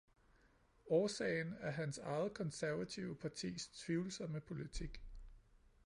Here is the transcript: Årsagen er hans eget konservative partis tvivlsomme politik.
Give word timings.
Årsagen 0.89 1.53
er 1.59 1.71
hans 1.71 1.97
eget 1.97 2.33
konservative 2.33 3.15
partis 3.15 3.67
tvivlsomme 3.67 4.39
politik. 4.41 5.01